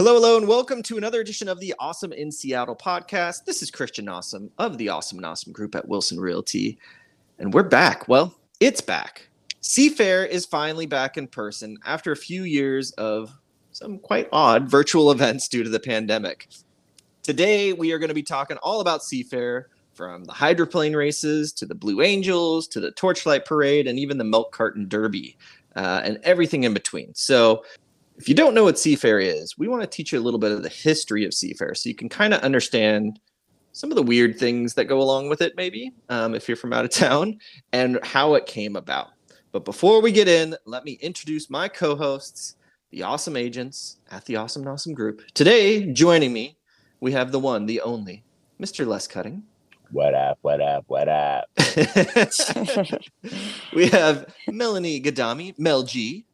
[0.00, 3.44] Hello, hello, and welcome to another edition of the Awesome in Seattle podcast.
[3.44, 6.78] This is Christian Awesome of the Awesome and Awesome Group at Wilson Realty,
[7.38, 8.08] and we're back.
[8.08, 9.28] Well, it's back.
[9.60, 13.30] Seafair is finally back in person after a few years of
[13.72, 16.48] some quite odd virtual events due to the pandemic.
[17.22, 21.66] Today, we are going to be talking all about Seafair, from the hydroplane races to
[21.66, 25.36] the Blue Angels to the Torchlight Parade and even the Milk Carton Derby
[25.76, 27.14] uh, and everything in between.
[27.14, 27.64] So,
[28.20, 30.52] if you don't know what Seafair is, we want to teach you a little bit
[30.52, 33.18] of the history of Seafair so you can kind of understand
[33.72, 36.74] some of the weird things that go along with it, maybe, um, if you're from
[36.74, 37.38] out of town,
[37.72, 39.08] and how it came about.
[39.52, 42.56] But before we get in, let me introduce my co hosts,
[42.90, 45.22] the awesome agents at the Awesome and Awesome Group.
[45.32, 46.58] Today, joining me,
[47.00, 48.22] we have the one, the only,
[48.60, 48.86] Mr.
[48.86, 49.44] Les Cutting.
[49.92, 50.38] What up?
[50.42, 50.84] What up?
[50.88, 51.46] What up?
[53.72, 56.26] we have Melanie Gadami, Mel G.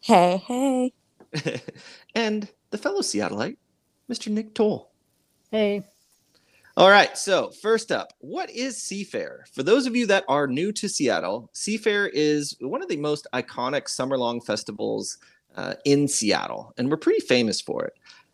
[0.00, 0.92] Hey, hey.
[2.14, 3.56] and the fellow Seattleite,
[4.10, 4.28] Mr.
[4.28, 4.90] Nick Toll.
[5.50, 5.84] Hey.
[6.76, 7.16] All right.
[7.18, 9.46] So, first up, what is Seafair?
[9.52, 13.26] For those of you that are new to Seattle, Seafair is one of the most
[13.34, 15.18] iconic summer long festivals
[15.56, 17.92] uh, in Seattle, and we're pretty famous for it.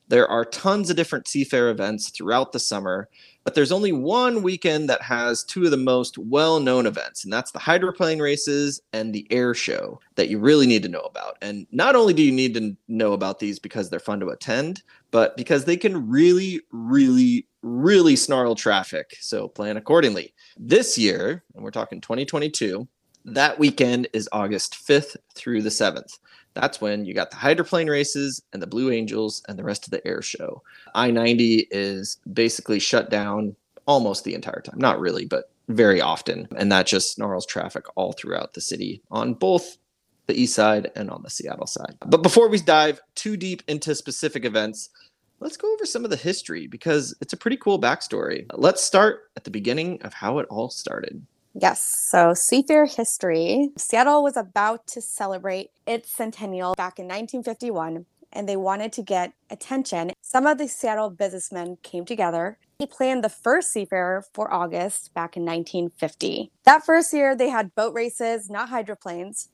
[0.09, 3.09] There are tons of different Seafair events throughout the summer,
[3.45, 7.33] but there's only one weekend that has two of the most well known events, and
[7.33, 11.37] that's the hydroplane races and the air show that you really need to know about.
[11.43, 14.83] And not only do you need to know about these because they're fun to attend,
[15.11, 19.17] but because they can really, really, really snarl traffic.
[19.21, 20.33] So plan accordingly.
[20.59, 22.89] This year, and we're talking 2022,
[23.25, 26.19] that weekend is August 5th through the 7th.
[26.61, 29.93] That's when you got the hydroplane races and the Blue Angels and the rest of
[29.93, 30.61] the air show.
[30.93, 33.55] I 90 is basically shut down
[33.87, 34.79] almost the entire time.
[34.79, 36.49] Not really, but very often.
[36.57, 39.79] And that just snarls traffic all throughout the city on both
[40.27, 41.97] the east side and on the Seattle side.
[42.05, 44.91] But before we dive too deep into specific events,
[45.39, 48.47] let's go over some of the history because it's a pretty cool backstory.
[48.53, 51.25] Let's start at the beginning of how it all started.
[51.61, 51.83] Yes.
[51.83, 58.57] So, Seafair history Seattle was about to celebrate its centennial back in 1951, and they
[58.57, 60.13] wanted to get attention.
[60.23, 62.59] Some of the Seattle businessmen came together.
[62.79, 66.53] They planned the first Seafair for August back in 1950.
[66.65, 69.49] That first year, they had boat races, not hydroplanes,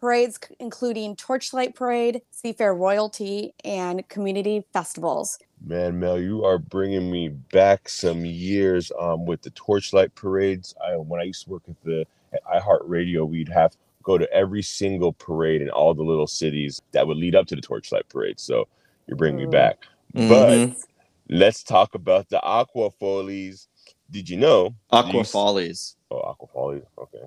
[0.00, 5.38] parades including Torchlight Parade, Seafair Royalty, and community festivals.
[5.64, 10.74] Man, Mel, you are bringing me back some years um, with the torchlight parades.
[10.84, 14.62] I, when I used to work at the at iHeartRadio, we'd have go to every
[14.62, 18.40] single parade in all the little cities that would lead up to the torchlight parade.
[18.40, 18.66] So
[19.06, 19.44] you're bringing mm.
[19.44, 19.84] me back.
[20.14, 20.28] Mm-hmm.
[20.28, 20.76] But
[21.28, 23.68] let's talk about the Aqua Follies.
[24.10, 24.74] Did you know?
[24.90, 25.96] Aqua Follies.
[26.10, 26.84] Oh, Aqua Follies.
[26.96, 27.24] Okay.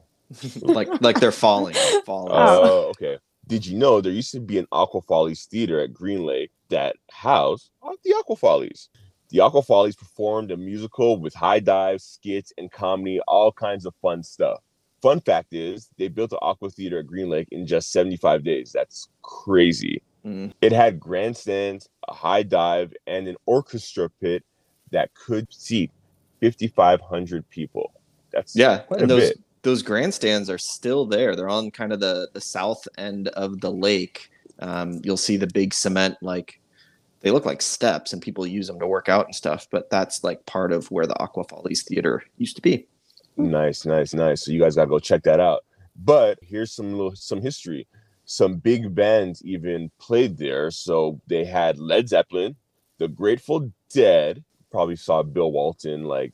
[0.62, 1.76] Like like they're falling.
[2.06, 2.34] falling.
[2.34, 3.18] Oh, okay.
[3.48, 6.96] Did you know there used to be an Aqua Follies theater at Green Lake that
[7.12, 7.70] housed
[8.04, 8.90] the Aqua Follies?
[9.30, 13.94] The Aqua Follies performed a musical with high dives, skits, and comedy, all kinds of
[14.02, 14.60] fun stuff.
[15.02, 18.72] Fun fact is, they built the Aqua Theater at Green Lake in just 75 days.
[18.72, 20.02] That's crazy.
[20.26, 20.54] Mm.
[20.62, 24.44] It had grandstands, a high dive, and an orchestra pit
[24.92, 25.92] that could seat
[26.42, 27.94] 5,500 people.
[28.32, 31.36] That's yeah, and those bit those grandstands are still there.
[31.36, 34.30] They're on kind of the the south end of the lake.
[34.60, 36.60] Um, you'll see the big cement like
[37.22, 39.68] they look like steps, and people use them to work out and stuff.
[39.70, 42.88] But that's like part of where the Aqua Follies Theater used to be.
[43.38, 44.44] Nice, nice, nice.
[44.44, 45.64] So you guys gotta go check that out.
[45.96, 47.88] But here's some little some history.
[48.26, 50.72] Some big bands even played there.
[50.72, 52.56] So they had Led Zeppelin,
[52.98, 54.44] the Grateful Dead.
[54.72, 56.34] Probably saw Bill Walton like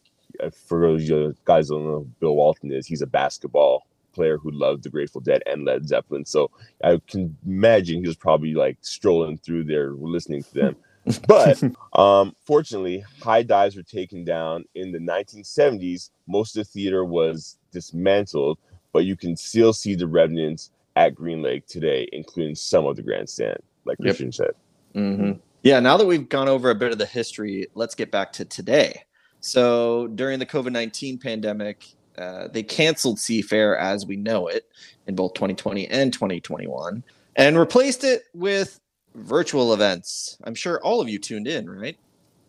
[0.67, 4.89] for those guys don't know Bill Walton is, he's a basketball player who loved the
[4.89, 6.25] Grateful Dead and Led Zeppelin.
[6.25, 6.49] So
[6.83, 10.75] I can imagine he was probably like strolling through there listening to them.
[11.27, 16.09] but um, fortunately, high dives were taken down in the 1970s.
[16.27, 18.57] Most of the theater was dismantled,
[18.91, 23.03] but you can still see the remnants at Green Lake today, including some of the
[23.03, 24.07] grandstand, like yep.
[24.07, 24.51] Christian said.
[24.95, 25.33] Mm-hmm.
[25.63, 28.45] Yeah, now that we've gone over a bit of the history, let's get back to
[28.45, 29.03] today.
[29.47, 31.85] So during the COVID 19 pandemic,
[32.17, 34.65] uh, they canceled Seafair as we know it
[35.07, 37.01] in both 2020 and 2021
[37.37, 38.81] and replaced it with
[39.15, 40.37] virtual events.
[40.43, 41.97] I'm sure all of you tuned in, right?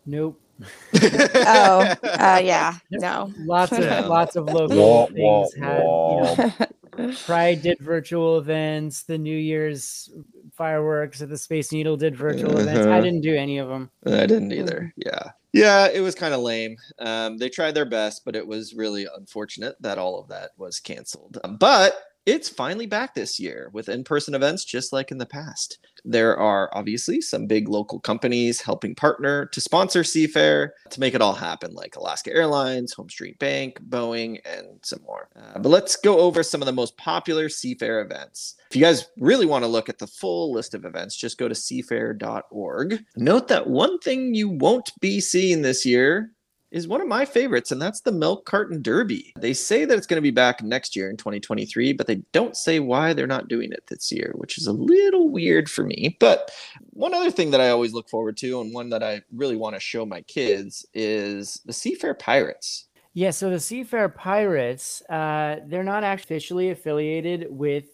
[0.05, 0.41] Nope.
[1.01, 3.33] oh, uh, yeah, no.
[3.37, 5.81] Lots of lots of local wah, things wah, had.
[5.81, 6.51] Wah.
[6.97, 9.03] You know, Pride did virtual events.
[9.03, 10.09] The New Year's
[10.51, 12.59] fireworks at the Space Needle did virtual uh-huh.
[12.59, 12.87] events.
[12.87, 13.89] I didn't do any of them.
[14.05, 14.93] I didn't either.
[14.97, 15.31] Yeah.
[15.53, 16.77] Yeah, it was kind of lame.
[16.99, 20.79] Um, they tried their best, but it was really unfortunate that all of that was
[20.79, 21.39] canceled.
[21.43, 21.95] Um, but
[22.29, 25.79] it's finally back this year with in person events just like in the past.
[26.05, 31.21] There are obviously some big local companies helping partner to sponsor Seafair to make it
[31.21, 35.27] all happen, like Alaska Airlines, Home Street Bank, Boeing, and some more.
[35.35, 38.55] Uh, but let's go over some of the most popular Seafair events.
[38.69, 41.47] If you guys really want to look at the full list of events, just go
[41.47, 43.03] to seafair.org.
[43.17, 46.31] Note that one thing you won't be seeing this year
[46.71, 49.33] is one of my favorites, and that's the Milk Carton Derby.
[49.39, 52.55] They say that it's going to be back next year in 2023, but they don't
[52.55, 56.15] say why they're not doing it this year, which is a little weird for me.
[56.19, 56.51] But
[56.91, 59.75] one other thing that I always look forward to, and one that I really want
[59.75, 62.87] to show my kids, is the Seafair Pirates.
[63.13, 67.85] Yeah, so the Seafair Pirates, uh, they're not officially affiliated with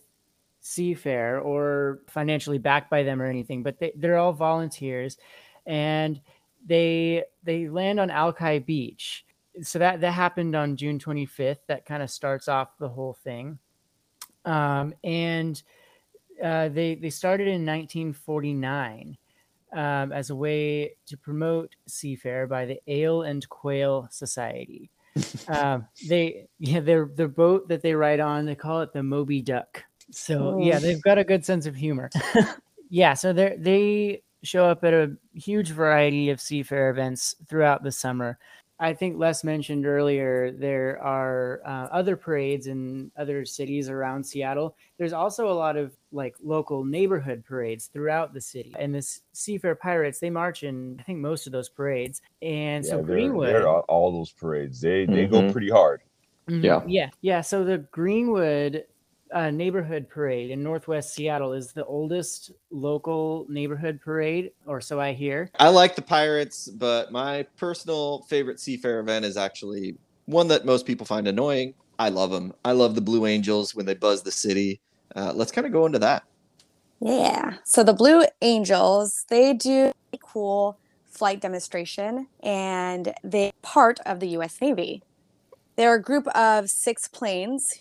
[0.62, 5.18] Seafair or financially backed by them or anything, but they, they're all volunteers.
[5.66, 6.20] And
[6.66, 9.26] they they land on Alki Beach.
[9.62, 11.60] So that that happened on June 25th.
[11.68, 13.60] That kind of starts off the whole thing.
[14.44, 15.62] Um, and
[16.44, 19.18] uh, they they started in 1949
[19.74, 24.90] um, as a way to promote Seafair by the Ale and Quail Society.
[25.48, 29.42] um, they yeah their their boat that they ride on they call it the Moby
[29.42, 29.84] Duck.
[30.12, 30.60] So oh.
[30.60, 32.10] yeah, they've got a good sense of humor.
[32.90, 37.92] yeah, so they they show up at a huge variety of seafair events throughout the
[37.92, 38.38] summer.
[38.78, 44.76] I think Les mentioned earlier there are uh, other parades in other cities around Seattle.
[44.98, 48.76] There's also a lot of like local neighborhood parades throughout the city.
[48.78, 52.22] And this Seafair Pirates, they march in I think most of those parades.
[52.42, 55.48] And yeah, so they're, Greenwood, they're all, all, those parades, they they mm-hmm.
[55.48, 56.02] go pretty hard.
[56.50, 56.66] Mm-hmm.
[56.66, 57.42] Yeah, yeah, yeah.
[57.42, 58.86] So the Greenwood
[59.34, 65.14] uh, neighborhood parade in Northwest Seattle is the oldest local neighborhood parade, or so I
[65.14, 65.50] hear.
[65.60, 69.96] I like the Pirates, but my personal favorite Seafair event is actually
[70.26, 71.74] one that most people find annoying.
[71.98, 72.54] I love them.
[72.64, 74.80] I love the Blue Angels when they buzz the city.
[75.16, 76.24] Uh, let's kind of go into that.
[77.00, 77.56] Yeah.
[77.64, 84.28] So the Blue Angels, they do a cool flight demonstration, and they're part of the
[84.30, 84.60] U.S.
[84.62, 85.02] Navy.
[85.78, 87.80] They're a group of six planes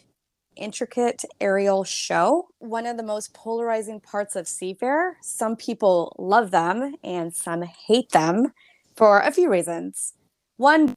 [0.56, 2.48] intricate aerial show.
[2.58, 5.14] One of the most polarizing parts of Seafair.
[5.22, 8.52] Some people love them and some hate them
[8.96, 10.14] for a few reasons.
[10.56, 10.94] One,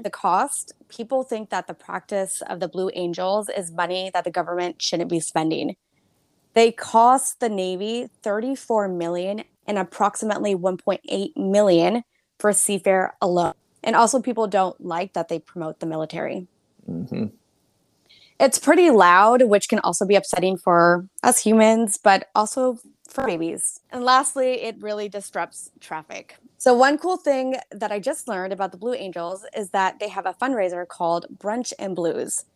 [0.00, 0.72] the cost.
[0.88, 5.10] People think that the practice of the Blue Angels is money that the government shouldn't
[5.10, 5.76] be spending.
[6.54, 12.02] They cost the Navy 34 million and approximately 1.8 million
[12.38, 13.54] for Seafair alone.
[13.82, 16.46] And also, people don't like that they promote the military.
[16.88, 17.26] Mm-hmm.
[18.40, 23.80] It's pretty loud, which can also be upsetting for us humans, but also for babies.
[23.90, 26.36] And lastly, it really disrupts traffic.
[26.56, 30.08] So, one cool thing that I just learned about the Blue Angels is that they
[30.08, 32.46] have a fundraiser called Brunch and Blues.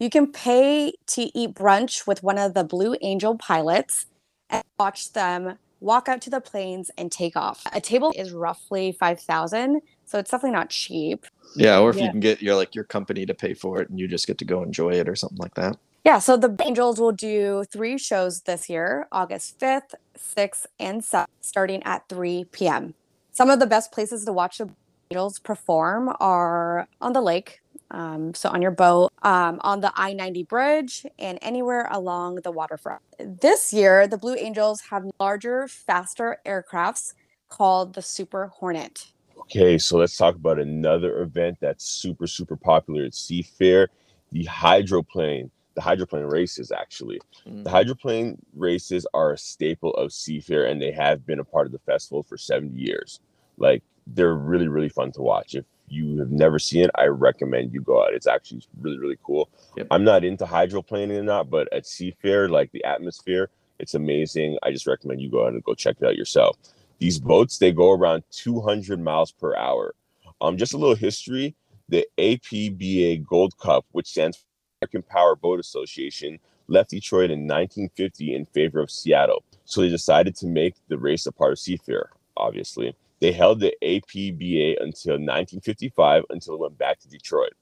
[0.00, 4.06] You can pay to eat brunch with one of the Blue Angel pilots
[4.50, 7.62] and watch them walk out to the planes and take off.
[7.72, 11.26] A table is roughly 5000 so it's definitely not cheap.
[11.54, 12.04] Yeah, or if yeah.
[12.04, 14.38] you can get your like your company to pay for it and you just get
[14.38, 15.76] to go enjoy it or something like that.
[16.04, 21.26] Yeah, so the Angels will do three shows this year, August 5th, 6th, and 7th,
[21.42, 22.94] starting at 3 p.m.
[23.32, 24.70] Some of the best places to watch the
[25.10, 27.60] Angels perform are on the lake,
[27.90, 32.50] um, so on your boat, um, on the I 90 bridge, and anywhere along the
[32.50, 33.02] waterfront.
[33.18, 37.12] This year, the Blue Angels have larger, faster aircrafts
[37.48, 39.12] called the Super Hornet.
[39.50, 43.86] Okay, so let's talk about another event that's super, super popular at Seafair,
[44.30, 47.18] the hydroplane, the hydroplane races, actually.
[47.48, 47.64] Mm.
[47.64, 51.72] The hydroplane races are a staple of Seafair, and they have been a part of
[51.72, 53.20] the festival for 70 years.
[53.56, 55.54] Like, they're really, really fun to watch.
[55.54, 58.12] If you have never seen it, I recommend you go out.
[58.12, 59.48] It's actually really, really cool.
[59.78, 59.86] Yep.
[59.90, 64.58] I'm not into hydroplaning or not, but at Seafair, like the atmosphere, it's amazing.
[64.62, 66.58] I just recommend you go out and go check it out yourself.
[66.98, 69.94] These boats they go around 200 miles per hour.
[70.40, 71.54] Um, just a little history:
[71.88, 74.44] the APBA Gold Cup, which stands for
[74.82, 79.44] American Power Boat Association, left Detroit in 1950 in favor of Seattle.
[79.64, 82.06] So they decided to make the race a part of Seafair.
[82.36, 87.52] Obviously, they held the APBA until 1955 until it went back to Detroit.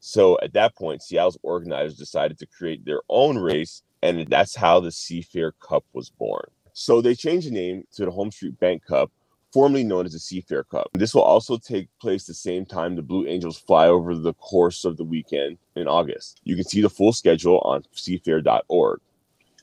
[0.00, 4.80] So at that point, Seattle's organizers decided to create their own race, and that's how
[4.80, 6.44] the Seafair Cup was born.
[6.74, 9.10] So they changed the name to the Home Street Bank Cup,
[9.52, 10.90] formerly known as the Seafair Cup.
[10.94, 14.84] This will also take place the same time the Blue Angels fly over the course
[14.84, 16.40] of the weekend in August.
[16.42, 19.00] You can see the full schedule on seafair.org.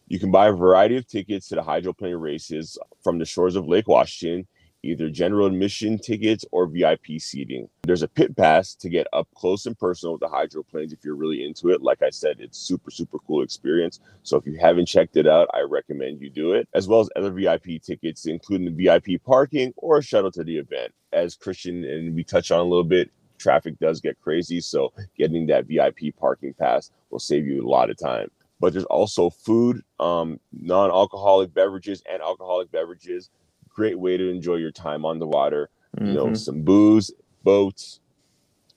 [0.07, 3.67] You can buy a variety of tickets to the hydroplane races from the shores of
[3.67, 4.47] Lake Washington,
[4.83, 7.69] either general admission tickets or VIP seating.
[7.83, 11.15] There's a pit pass to get up close and personal with the hydroplanes if you're
[11.15, 11.81] really into it.
[11.81, 13.99] Like I said, it's super, super cool experience.
[14.23, 17.09] So if you haven't checked it out, I recommend you do it, as well as
[17.15, 20.93] other VIP tickets, including the VIP parking or a shuttle to the event.
[21.13, 24.61] As Christian and we touch on a little bit, traffic does get crazy.
[24.61, 28.29] So getting that VIP parking pass will save you a lot of time.
[28.59, 33.31] But there's also food, um, non-alcoholic beverages and alcoholic beverages
[33.73, 35.69] great way to enjoy your time on the water.
[35.97, 36.07] Mm-hmm.
[36.07, 36.35] You know, mm-hmm.
[36.35, 37.11] some booze,
[37.43, 37.99] boats,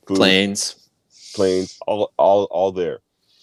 [0.07, 0.89] food, planes,
[1.35, 3.01] planes, all all all there.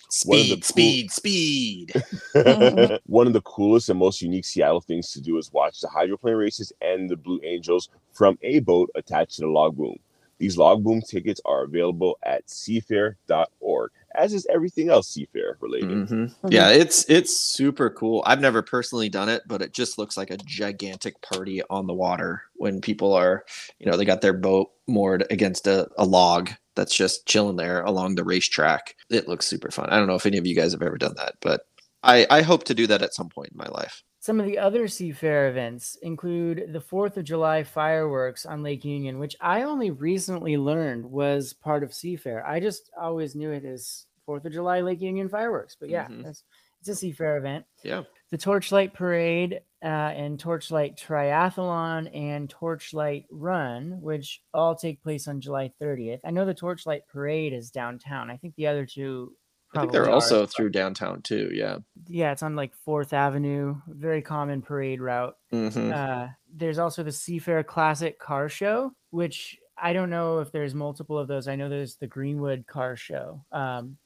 [0.09, 1.93] Speed, cool- speed, speed.
[3.05, 6.35] One of the coolest and most unique Seattle things to do is watch the hydroplane
[6.35, 9.95] races and the Blue Angels from a boat attached to the log boom.
[10.41, 15.89] These log boom tickets are available at seafair.org as is everything else seafair related.
[15.89, 16.23] Mm-hmm.
[16.23, 16.47] Mm-hmm.
[16.49, 18.23] Yeah, it's it's super cool.
[18.25, 21.93] I've never personally done it, but it just looks like a gigantic party on the
[21.93, 23.45] water when people are,
[23.77, 27.83] you know, they got their boat moored against a, a log that's just chilling there
[27.83, 28.95] along the racetrack.
[29.11, 29.89] It looks super fun.
[29.91, 31.67] I don't know if any of you guys have ever done that, but
[32.01, 34.03] I, I hope to do that at some point in my life.
[34.21, 39.17] Some of the other Seafair events include the 4th of July fireworks on Lake Union,
[39.17, 42.45] which I only recently learned was part of Seafair.
[42.45, 45.75] I just always knew it as 4th of July Lake Union fireworks.
[45.79, 46.27] But yeah, mm-hmm.
[46.27, 46.43] it's
[46.87, 47.65] a Seafair event.
[47.83, 48.03] Yeah.
[48.29, 55.41] The Torchlight Parade uh, and Torchlight Triathlon and Torchlight Run, which all take place on
[55.41, 56.19] July 30th.
[56.23, 58.29] I know the Torchlight Parade is downtown.
[58.29, 59.33] I think the other two
[59.73, 61.49] I think they're also through downtown too.
[61.53, 61.77] Yeah.
[62.11, 65.37] Yeah, it's on like Fourth Avenue, very common parade route.
[65.53, 65.93] Mm-hmm.
[65.93, 71.17] Uh, there's also the Seafair Classic Car Show, which I don't know if there's multiple
[71.17, 71.47] of those.
[71.47, 73.43] I know there's the Greenwood Car Show.
[73.51, 73.97] Um,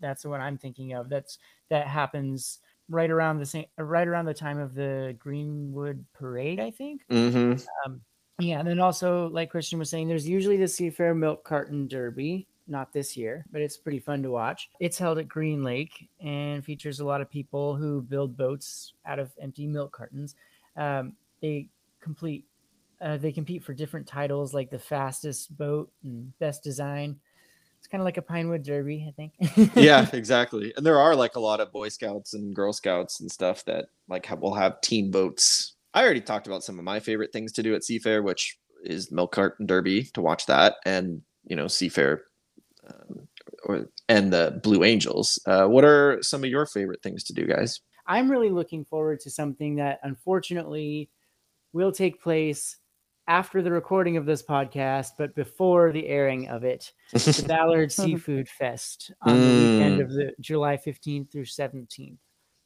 [0.00, 1.08] that's the one I'm thinking of.
[1.08, 1.38] That's
[1.70, 2.58] that happens
[2.90, 7.02] right around the same, right around the time of the Greenwood Parade, I think.
[7.10, 7.64] Mm-hmm.
[7.86, 8.02] Um,
[8.38, 12.46] yeah, and then also, like Christian was saying, there's usually the Seafair Milk Carton Derby
[12.66, 14.70] not this year, but it's pretty fun to watch.
[14.80, 19.18] It's held at Green Lake and features a lot of people who build boats out
[19.18, 20.34] of empty milk cartons.
[20.76, 21.68] Um, they
[22.00, 22.44] complete,
[23.00, 27.18] uh, they compete for different titles like the fastest boat and best design.
[27.78, 29.74] It's kind of like a Pinewood Derby, I think.
[29.76, 30.72] yeah, exactly.
[30.76, 33.86] And there are like a lot of Boy Scouts and Girl Scouts and stuff that
[34.08, 35.74] like have, will have team boats.
[35.92, 39.10] I already talked about some of my favorite things to do at Seafair, which is
[39.10, 42.20] milk carton derby to watch that, and you know Seafair
[43.64, 45.40] or and the Blue Angels.
[45.46, 47.80] Uh, what are some of your favorite things to do, guys?
[48.06, 51.10] I'm really looking forward to something that unfortunately
[51.72, 52.76] will take place
[53.28, 58.48] after the recording of this podcast, but before the airing of it, the Ballard Seafood
[58.58, 59.40] Fest on mm.
[59.40, 62.18] the weekend of the July 15th through 17th.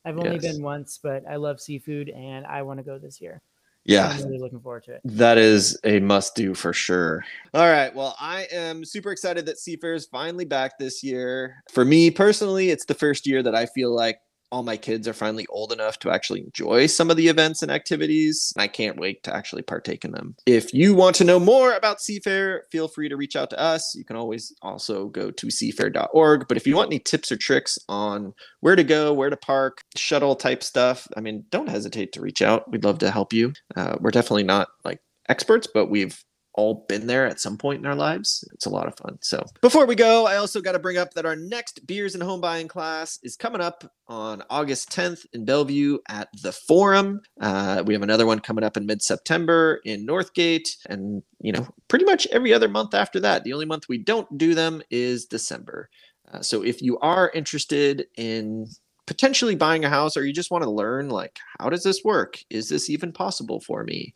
[0.07, 0.55] I've only yes.
[0.55, 3.43] been once, but I love seafood and I want to go this year
[3.87, 4.09] yeah.
[4.09, 5.01] I'm really looking forward to it.
[5.05, 7.25] That is a must do for sure.
[7.55, 11.63] All right well i am super excited that seafair is finally back this year.
[11.71, 14.19] For me personally it's the first year that i feel like
[14.51, 17.71] all my kids are finally old enough to actually enjoy some of the events and
[17.71, 18.53] activities.
[18.57, 20.37] And I can't wait to actually partake in them.
[20.47, 23.95] If you want to know more about Seafair, feel free to reach out to us.
[23.95, 26.49] You can always also go to seafair.org.
[26.49, 29.83] But if you want any tips or tricks on where to go, where to park,
[29.97, 32.71] shuttle type stuff, I mean, don't hesitate to reach out.
[32.71, 33.53] We'd love to help you.
[33.77, 36.23] Uh, we're definitely not like experts, but we've
[36.57, 38.47] all been there at some point in our lives.
[38.53, 39.19] It's a lot of fun.
[39.21, 42.23] So before we go, I also got to bring up that our next beers and
[42.23, 47.21] home buying class is coming up on August 10th in Bellevue at the Forum.
[47.41, 51.69] Uh, we have another one coming up in mid September in Northgate, and you know,
[51.89, 53.45] pretty much every other month after that.
[53.45, 55.91] The only month we don't do them is December.
[56.33, 58.67] Uh, so if you are interested in
[59.07, 62.39] potentially buying a house or you just want to learn like how does this work
[62.51, 64.13] is this even possible for me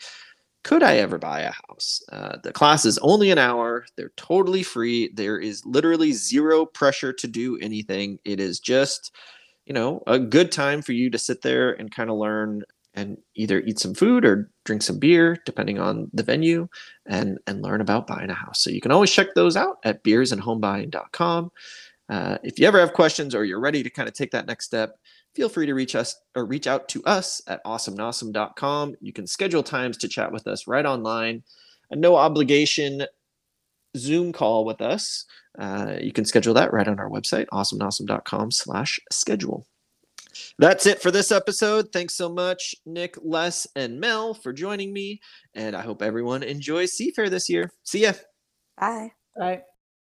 [0.62, 2.02] could I ever buy a house?
[2.12, 3.86] Uh, the class is only an hour.
[3.96, 5.10] They're totally free.
[5.14, 8.18] There is literally zero pressure to do anything.
[8.24, 9.14] It is just,
[9.64, 12.62] you know, a good time for you to sit there and kind of learn
[12.94, 16.68] and either eat some food or drink some beer, depending on the venue,
[17.06, 18.62] and and learn about buying a house.
[18.62, 21.52] So you can always check those out at beersandhomebuying.com.
[22.10, 24.66] Uh, if you ever have questions or you're ready to kind of take that next
[24.66, 24.96] step,
[25.34, 28.96] feel free to reach us or reach out to us at awesomenosome.com.
[29.00, 31.44] You can schedule times to chat with us right online.
[31.90, 33.06] A no obligation
[33.96, 35.24] Zoom call with us.
[35.58, 39.66] Uh, you can schedule that right on our website, awesomenosome.com slash schedule.
[40.58, 41.92] That's it for this episode.
[41.92, 45.20] Thanks so much, Nick, Les, and Mel for joining me.
[45.54, 47.72] And I hope everyone enjoys Seafair this year.
[47.82, 48.12] See ya.
[48.78, 49.12] Bye.
[49.36, 49.62] Bye.